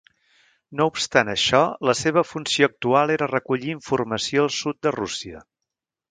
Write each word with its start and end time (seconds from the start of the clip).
No 0.79 0.85
obstant 0.91 1.27
això, 1.33 1.59
la 1.89 1.93
seva 1.99 2.23
funció 2.29 2.69
actual 2.71 3.13
era 3.19 3.27
recollir 3.33 3.69
informació 3.75 4.47
al 4.47 4.53
sud 4.61 4.81
de 4.87 4.95
Rússia. 5.01 5.43